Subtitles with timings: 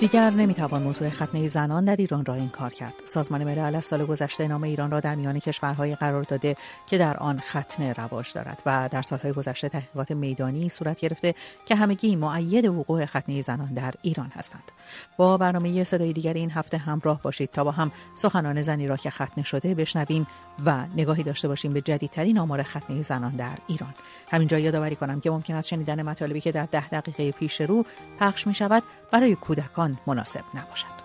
[0.00, 2.94] دیگر نمی‌توان موضوع ختنه زنان در ایران را کار کرد.
[3.04, 6.56] سازمان ملل از سال گذشته نام ایران را در میان کشورهای قرار داده
[6.86, 11.34] که در آن ختنه رواج دارد و در سالهای گذشته تحقیقات میدانی صورت گرفته
[11.66, 14.72] که همگی معید وقوع ختنه زنان در ایران هستند.
[15.16, 19.10] با برنامه صدای دیگر این هفته همراه باشید تا با هم سخنان زنی را که
[19.10, 20.26] ختنه شده بشنویم
[20.64, 23.94] و نگاهی داشته باشیم به جدیدترین آمار ختنه زنان در ایران.
[24.30, 27.84] همینجا یادآوری کنم که ممکن است شنیدن مطالبی که در ده دقیقه پیش رو
[28.20, 30.96] پخش می شود برای کودکان مناسب نباشد.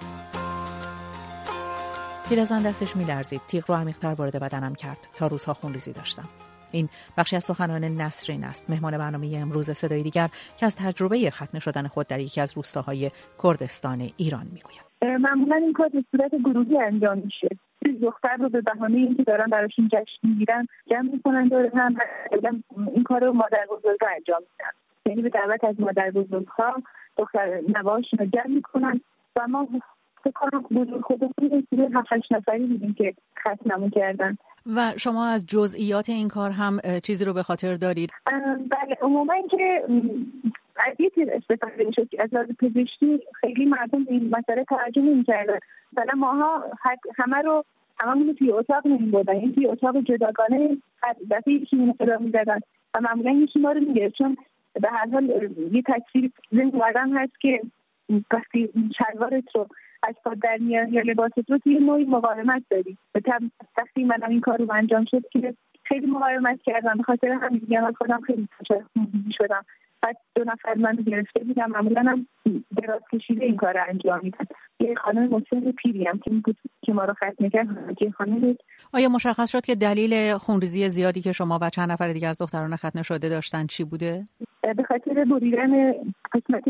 [2.30, 3.42] پیرزن دستش میلرزید.
[3.48, 5.08] تیغ رو عمیقتر وارد بدنم کرد.
[5.16, 6.30] تا روزها خونریزی داشتم.
[6.72, 8.70] این بخشی از سخنان نسرین است.
[8.70, 10.28] مهمان برنامه امروز صدای دیگر
[10.58, 13.12] که از تجربه ختنه شدن خود در یکی از روستاهای
[13.44, 14.92] کردستان ایران می‌گوید.
[15.22, 17.50] معمولا این کار به صورت گروهی انجام میشه.
[18.02, 21.96] دختر رو به بهانه اینکه دارن براشون جشن می‌گیرن جمع می‌کنن دور هم
[22.94, 24.72] این کار رو مادر بزرگا انجام میدن.
[25.06, 26.84] یعنی به دعوت از مادر بزرگها
[27.18, 27.62] دختر
[28.20, 29.02] رو جمع می‌کنن
[29.36, 29.68] و ما
[30.24, 34.38] فکر کنم بزرگ خودمون رسیده هفتش نفری بودیم که ختممون کردن.
[34.76, 38.12] و شما از جزئیات این کار هم چیزی رو به خاطر دارید؟
[38.70, 39.84] بله عموما اینکه
[40.76, 45.02] از یه چیز استفاده می‌شد که از لحاظ پزشکی خیلی مردم به این مسئله توجه
[45.02, 45.60] نمی‌کردن.
[45.94, 46.64] مثلا ماها
[47.18, 47.64] همه رو
[48.00, 49.36] هممون توی اتاق نمیبردن.
[49.36, 52.60] این توی اتاق جداگانه هر دفعه یکی رو می‌زدن
[52.96, 54.38] و معمولا یکی ما رو میگه چون
[54.74, 55.24] به هر حال
[55.72, 57.62] یه تکثیر ذهن هست که
[58.32, 59.68] وقتی شلوارت رو
[60.04, 62.98] از پا در میاد یا لباست رو توی نوعی مقاومت داری.
[63.14, 63.22] به
[63.78, 65.54] وقتی منم این کار رو انجام شد که
[65.84, 66.98] خیلی مقاومت کردم.
[66.98, 68.48] به خاطر همین دیگه خودم خیلی
[69.38, 69.66] شدم.
[70.02, 72.28] بعد دو نفر من گرفته بودم معمولا هم
[72.78, 74.46] دراز کشیده این کار انجام میدن.
[74.80, 77.68] یه خانم مسن پیری هم که بود که ما رو ختم کرد
[78.18, 78.64] خانم بود.
[78.94, 82.76] آیا مشخص شد که دلیل خونریزی زیادی که شما و چند نفر دیگه از دختران
[82.76, 84.28] ختنه شده داشتن چی بوده؟
[84.62, 85.94] به خاطر بریدن
[86.34, 86.64] قسمت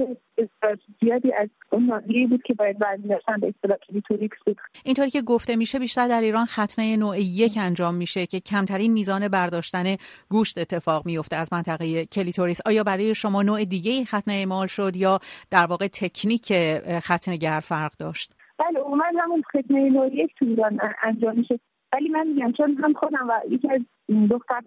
[1.01, 2.77] زیادی از اون ناحیه بود که باید
[3.09, 7.57] داشتن به اصطلاح کلیتوریکس بود اینطوری که گفته میشه بیشتر در ایران ختنه نوع یک
[7.59, 9.95] انجام میشه که کمترین میزان برداشتن
[10.29, 12.61] گوشت اتفاق میفته از منطقه کلیتوریس.
[12.65, 15.19] آیا برای شما نوع دیگه ختنه اعمال شد یا
[15.51, 16.53] در واقع تکنیک
[16.99, 21.59] ختنه گر فرق داشت؟ بله عموما همون ختنه نوع یک تو ایران انجام میشه.
[21.93, 23.81] ولی من میگم چون هم خودم و یکی از
[24.29, 24.61] دختر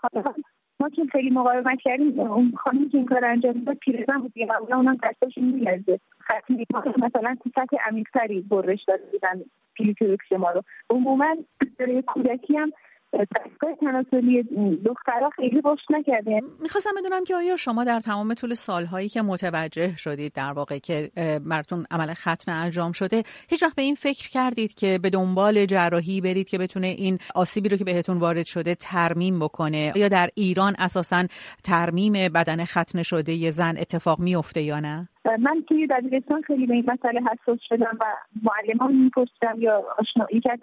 [0.88, 4.46] که خیلی مقاومت کردیم اون خانمی که این کار انجام داد پیرزن بود دیگه.
[4.46, 6.00] معمولا اونم دستش میلرزه.
[6.18, 6.66] خطی
[7.02, 10.62] مثلا تو سطح عمیقتری برش داده بودن کلیتوریس ما رو.
[10.90, 11.36] عموما
[11.78, 12.72] برای کودکی هم
[13.18, 14.42] دستگاه تناسلی
[14.84, 16.40] دخترها خیلی رشد نکرده.
[16.62, 21.10] می‌خواستم بدونم که آیا شما در تمام طول سالهایی که متوجه شدید در واقع که
[21.46, 26.20] براتون عمل ختن انجام شده هیچ وقت به این فکر کردید که به دنبال جراحی
[26.20, 30.74] برید که بتونه این آسیبی رو که بهتون وارد شده ترمیم بکنه؟ یا در ایران
[30.78, 31.26] اساسا
[31.64, 36.74] ترمیم بدن ختنه شده یه زن اتفاق میفته یا نه؟ من توی دبیرستان خیلی به
[36.74, 38.04] این مسئله حساس شدم و
[38.42, 40.58] معلمان میپرسیدم یا آشنا یکی از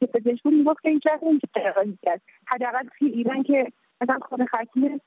[0.00, 2.20] که پزشک بود می‌گفت که این چه این کرد.
[2.46, 5.00] حداقل توی ایران که مثلا خود ختنه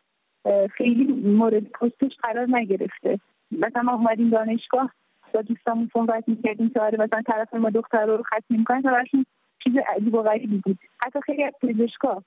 [0.71, 1.03] خیلی
[1.37, 3.19] مورد پستش قرار نگرفته.
[3.51, 4.91] مثلا ما اومدیم دانشگاه
[5.33, 9.03] با دوستامون صحبت می‌کردیم که آره مثلا طرف ما دختر رو ختم می‌کنن و
[9.63, 10.79] چیز عجیب و غریبی بود.
[11.05, 12.23] حتی خیلی از پزشکا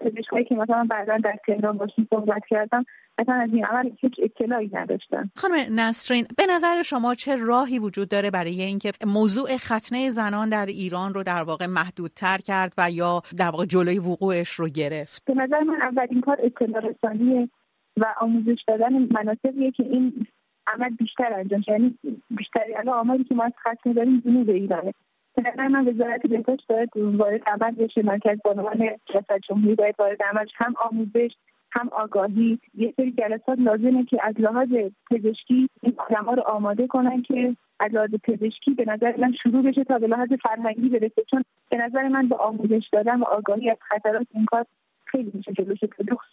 [0.00, 2.84] پزشکایی که مثلا بعدا در تهران باشیم صحبت کردم
[3.20, 8.08] مثلا از این عمل هیچ اطلاعی نداشتن خانم نسرین به نظر شما چه راهی وجود
[8.08, 13.22] داره برای اینکه موضوع ختنه زنان در ایران رو در واقع محدودتر کرد و یا
[13.38, 17.48] در واقع جلوی وقوعش رو گرفت؟ به نظر من اولین کار اطلاع رسانیه
[17.96, 20.26] و آموزش دادن مناسبیه که این
[20.66, 21.98] عمل بیشتر انجام یعنی
[22.30, 24.94] بیشتر الان آماری که ما از ختنه داریم جنوب ایرانه.
[25.36, 28.02] به نظر من وزارت بهداشت باید وارد عمل بشه.
[28.02, 31.30] مرکز بانوان ریاست جمهوری باید وارد عمل هم آموزش
[31.70, 32.58] هم آگاهی.
[32.74, 34.68] یه سری جلسات لازمه که از لحاظ
[35.10, 39.84] پزشکی این آدما رو آماده کنن که از لحاظ پزشکی به نظر من شروع بشه
[39.84, 41.22] تا به لحاظ فرهنگی برسه.
[41.30, 44.66] چون به نظر من با آموزش دادن و آگاهی از خطرات این کار
[45.04, 45.78] خیلی میشه جلوش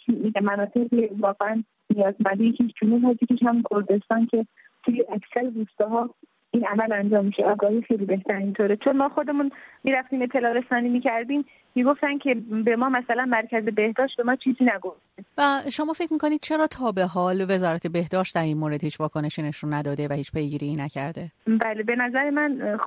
[0.07, 3.41] میگه مناطقی واقعا نیازمندی یکی جنوب هست.
[3.41, 4.45] هم کردستان که
[4.83, 6.09] توی اکثر روستاها
[6.51, 7.43] این عمل انجام میشه.
[7.43, 8.75] آگاهی خیلی بهتر اینطوره.
[8.75, 9.51] چون ما خودمون
[9.83, 12.35] می‌رفتیم اطلاع رسانی می‌کردیم می‌گفتن که
[12.65, 15.01] به ما مثلا مرکز بهداشت به ما چیزی نگفت
[15.37, 19.41] و شما فکر می‌کنید چرا تا به حال وزارت بهداشت در این مورد هیچ واکنشی
[19.41, 22.79] نشون نداده و هیچ پیگیری نکرده؟ بله به نظر من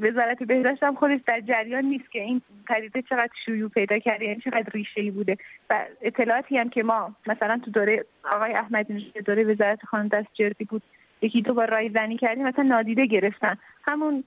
[0.00, 4.40] وزارت بهداشت هم خودش در جریان نیست که این پدیده چقدر شیوع پیدا کرده یعنی
[4.40, 5.36] چقدر ریشه ای بوده.
[5.70, 10.82] و اطلاعاتی هم که ما مثلا تو دوره آقای احمدی دوره وزارت خانم دستجردی بود
[11.22, 13.56] یکی دو بار رای زنی کردیم مثلا نادیده گرفتن.
[13.88, 14.24] همون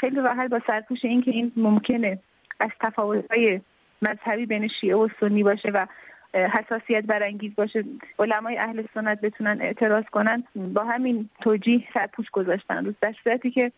[0.00, 2.18] خیلی راحت با سرپوش این که این ممکنه
[2.60, 3.60] از تفاوت‌های
[4.02, 5.86] مذهبی بین شیعه و سنی باشه و
[6.34, 7.84] حساسیت برانگیز باشه
[8.18, 12.84] علمای اهل سنت بتونن اعتراض کنن با همین توجیه سرپوش گذاشتن.
[12.84, 13.72] روز در صورتی که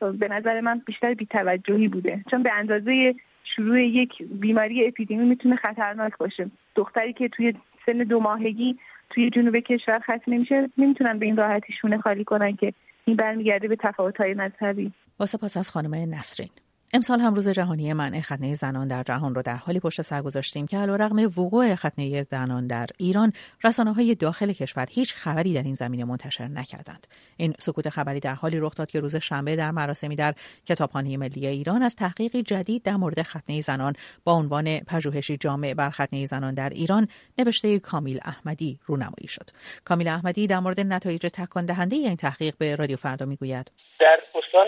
[0.00, 2.24] به نظر من بیشتر بیتوجهی بوده.
[2.30, 3.14] چون به اندازه
[3.44, 6.50] شروع یک بیماری اپیدمی می‌تونه خطرناک باشه.
[6.76, 7.54] دختری که توی
[7.86, 8.78] سن دو ماهگی
[9.10, 12.72] توی جنوب کشور ختم نمیشه نمی‌تونن به این راحتی شونه خالی کنن که
[13.04, 14.92] این برمیگرده به تفاوت‌های مذهبی.
[15.18, 16.48] با سپاس از خانم نسرین.
[16.94, 20.66] امسال هم روز جهانی منع ختنه زنان در جهان را در حالی پشت سر گذاشتیم
[20.66, 23.32] که علیرغم وقوع ختنه زنان در ایران
[23.64, 27.06] رسانه های داخل کشور هیچ خبری در این زمینه منتشر نکردند.
[27.36, 30.34] این سکوت خبری در حالی رخ داد که روز شنبه در مراسمی در
[30.66, 33.92] کتابخانه ملی ایران از تحقیقی جدید در مورد ختنه زنان
[34.24, 37.08] با عنوان پژوهشی جامع بر ختنه زنان در ایران
[37.38, 39.50] نوشته کامیل احمدی رونمایی شد.
[39.84, 43.70] کامیل احمدی در مورد نتایج تکان دهنده این تحقیق به رادیو فردا می‌گوید.
[44.00, 44.66] در استان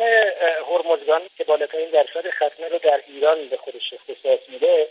[0.70, 4.88] هرمزگان که بالاترین درصد ختنه رو در ایران به خودش اختصاص میده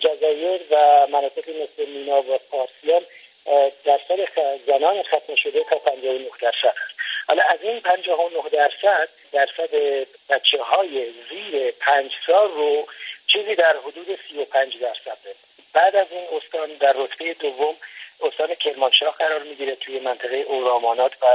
[0.00, 3.02] جزایر و مناطقی مثل مینا و پارسیان
[3.84, 4.28] درصد
[4.66, 6.74] زنان ختنه شده تا 59 درصد.
[7.28, 9.70] حالا از این 59 درصد درصد
[10.28, 12.86] بچه های زیر پنج سال رو
[13.26, 15.18] چیزی در حدود 35 درصد
[15.72, 17.76] بعد از این استان در رتبه دوم
[18.20, 21.26] استان کرمانشاه قرار می‌گیره توی منطقه اورامانات و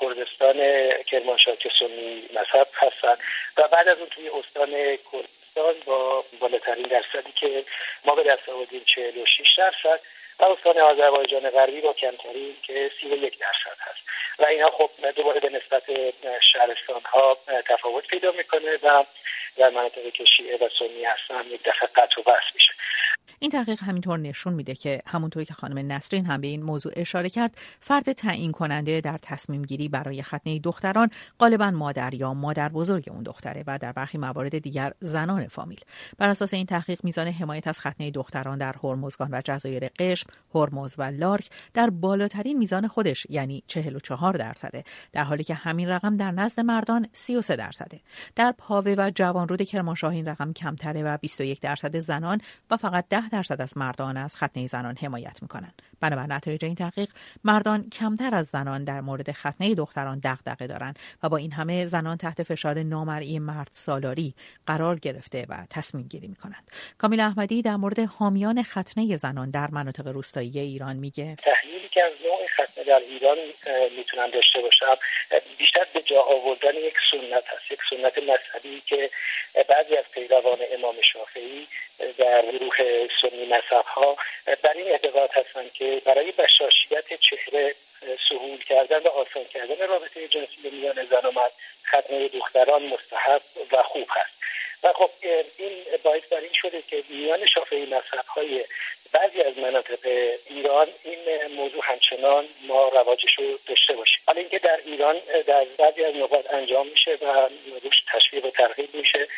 [0.00, 0.58] کردستان
[1.02, 3.16] کرمانشاه که سنی مذهب هستن.
[3.56, 4.28] و بعد از اون توی
[4.74, 5.22] استان
[5.58, 7.64] کردستان با بالاترین درصدی که
[8.04, 10.00] ما به دست آوردیم 46 درصد
[10.40, 14.00] و استان آذربایجان غربی با کمترین که 31 درصد هست.
[14.38, 15.82] و اینها خب دوباره به نسبت
[16.52, 19.04] شهرستان ها تفاوت پیدا می‌کنه و
[19.56, 22.72] در مناطقی که شیعه و سنی هستن یک دفعه قطع و بس میشه.
[23.40, 27.30] این تحقیق همینطور نشون میده که همونطوری که خانم نسرین هم به این موضوع اشاره
[27.30, 31.10] کرد فرد تعیین کننده در تصمیم گیری برای ختنه دختران
[31.40, 35.80] غالبا مادر یا مادر بزرگ اون دختره و در برخی موارد دیگر زنان فامیل.
[36.18, 40.94] بر اساس این تحقیق میزان حمایت از ختنه دختران در هرمزگان و جزایر قشم هرمز
[40.98, 46.30] و لارک در بالاترین میزان خودش یعنی 44 درصده در حالی که همین رقم در
[46.30, 48.00] نزد مردان 33 درصده.
[48.34, 53.28] در پاوه و جوانرود کرمانشاه این رقم کمتره و 21 درصد زنان و فقط 10
[53.28, 55.82] درصد از مردان از ختنه زنان حمایت می‌کنند.
[56.00, 57.10] بنابر نتایج این تحقیق
[57.44, 62.16] مردان کمتر از زنان در مورد ختنه دختران دغدغه دارند و با این همه زنان
[62.16, 64.34] تحت فشار نامرئی مرد سالاری
[64.66, 66.70] قرار گرفته و تصمیم گیری می‌کنند.
[66.98, 71.36] کامیل احمدی در مورد حامیان ختنه زنان در مناطق روستایی ایران میگه.
[71.36, 72.46] تحلیلی که از نوع
[72.88, 73.38] در ایران
[73.96, 74.98] می‌تونن داشته باشم.
[75.58, 79.10] بیشتر به جا آوردن یک سنت هست یک سنت مذهبی که
[79.68, 81.66] بعضی از پیروان امام شافعی
[82.18, 84.16] در گروه سنی مذهب ها
[84.62, 87.74] بر این اعتقاد هستند که برای بشاشیت چهره
[88.28, 91.52] سهول کردن و آسان کردن رابطه جنسی میان زن و مرد
[91.88, 93.42] ختنه دختران مستحب
[93.72, 94.38] و خوب هست.
[94.82, 95.10] و خب
[95.58, 98.64] این باعث بر این شده که میان شافعی مذهب های
[99.12, 99.98] بعضی از مناطق
[100.46, 104.18] ایران این موضوع همچنان ما رواجش رو داشته باشیم.
[104.26, 105.16] حالا اینکه در ایران
[105.46, 107.48] در بعضی از نقاط انجام میشه و
[107.82, 109.28] روش تشویق و ترغیب میشه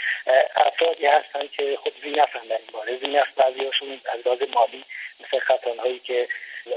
[0.57, 2.97] افرادی هستن که خب زینف هم در این باره.
[2.97, 4.85] زینف بعضیاشون از لحاظ مالی
[5.21, 6.29] مثل خطانهایی که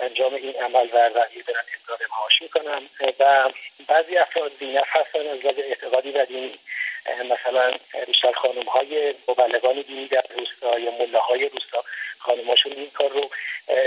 [0.02, 2.90] انجام این عمل و رعیه دارن ابراز معاش می‌کنن.
[3.20, 3.50] و
[3.88, 6.60] بعضی افراد زینف هستن از لحاظ اعتقادی و دینی.
[7.08, 7.72] مثلا
[8.08, 11.84] بیشتر خانم های مبلغان دینی در روستا یا مله های روستا
[12.20, 13.30] خانماشون این کار رو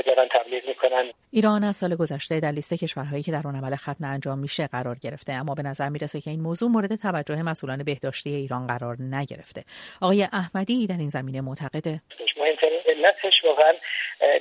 [0.06, 1.12] دارن تبلیغ می‌کنن.
[1.32, 4.96] ایران از سال گذشته در لیست کشورهایی که در اون عمل ختنه انجام میشه قرار
[5.02, 9.64] گرفته اما به نظر می‌رسه که این موضوع مورد توجه مسئولان بهداشتی ایران قرار نگرفته.
[10.02, 12.00] آقای احمدی در این زمینه معتقده؟
[12.36, 13.72] مهمترین علتش واقعا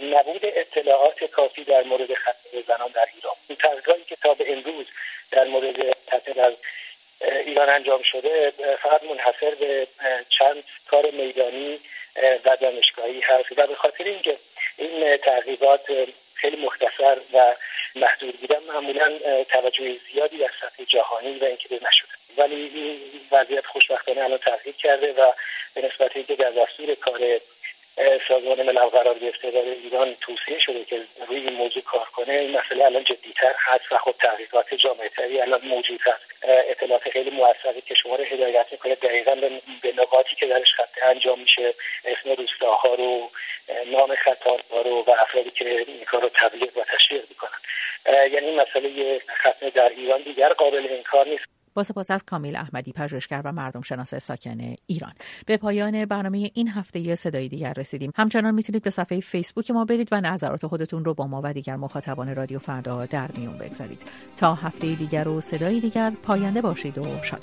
[0.03, 3.35] نبود اطلاعات کافی در مورد ختنه زنان در ایران.
[3.47, 3.57] این
[4.07, 4.85] که تا به امروز
[5.31, 5.75] در مورد
[6.07, 6.53] ختنه در
[7.45, 8.53] ایران انجام شده
[8.83, 9.87] فقط منحصر به
[10.39, 11.79] چند کار میدانی
[12.45, 13.51] و دانشگاهی هست.
[13.51, 14.37] و به خاطر اینکه
[14.77, 15.85] این تحقیقات
[16.33, 17.55] خیلی مختصر و
[17.95, 22.99] محدود بودن معمولا توجه زیادی در سطح جهانی و اینکه نشده ولی این
[23.31, 25.31] وضعیت خوشبختانه الان تغییر کرده و
[25.73, 27.39] به نسبت اینکه در دستور کار
[28.27, 32.57] سازمان ملل قرار گرفته در ایران توصیه شده که روی این موضوع کار کنه این
[32.57, 37.95] مسئله الان جدیتر هست و خب تحقیقات جامعتری الان موجود هست اطلاعات خیلی موثقی که
[38.03, 39.35] شما رو هدایت می‌کنه دقیقا
[39.81, 41.73] به نقاطی که درش خط انجام میشه
[42.05, 43.29] اسم روستاها رو
[43.93, 47.59] نام خطاها رو و افرادی که این کار رو تبلیغ و تشویق می‌کنن.
[48.33, 51.45] یعنی مسئله ختنه در ایران دیگر قابل انکار نیست.
[51.73, 55.13] با سپاس از کامیل احمدی پژوهشگر و مردم شناس ساکن ایران.
[55.47, 58.11] به پایان برنامه این هفته صدای دیگر رسیدیم.
[58.15, 61.75] همچنان می‌تونید به صفحه فیسبوک ما برید و نظرات خودتون رو با ما و دیگر
[61.75, 64.05] مخاطبان رادیو فردا در میون بگذارید.
[64.39, 67.41] تا هفته دیگر و صدای دیگر پاینده باشید و شاد.